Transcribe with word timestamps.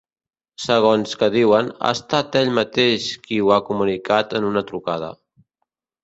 Segons 0.61 1.11
que 1.23 1.27
diuen, 1.33 1.67
ha 1.87 1.91
estat 1.97 2.37
ell 2.41 2.49
mateix 2.59 3.09
qui 3.27 3.37
ho 3.43 3.51
ha 3.55 3.59
comunicat 3.67 4.33
en 4.41 4.47
una 4.53 4.65
trucada. 4.71 5.11